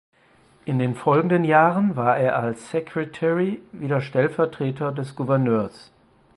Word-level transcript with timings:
In 0.65 0.79
den 0.79 0.95
folgenden 0.95 1.43
Jahren 1.43 1.95
war 1.95 2.17
er 2.17 2.39
als 2.39 2.71
"Secretary" 2.71 3.61
wieder 3.71 4.01
Stellvertreter 4.01 4.91
des 4.91 5.15
Gouverneurs. 5.15 5.91